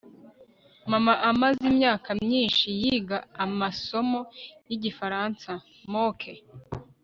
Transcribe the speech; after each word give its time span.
mama 0.91 1.13
amaze 1.31 1.61
imyaka 1.71 2.09
myinshi 2.23 2.67
yiga 2.81 3.17
amasomo 3.45 4.19
yigifaransa. 4.67 5.49
(mookeee 5.91 6.41